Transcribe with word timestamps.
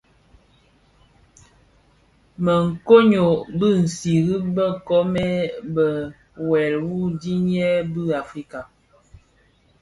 Më 2.43 2.55
koň 2.87 3.03
ňyô 3.09 3.29
bi 3.57 3.69
siri 3.95 4.35
bë 4.55 4.65
nkoomèn 4.75 5.45
bë, 5.73 5.87
wuèl 6.47 6.75
wu 6.87 6.95
ndiňyèn 7.13 7.81
bi 7.93 8.03
Africa. 8.23 8.59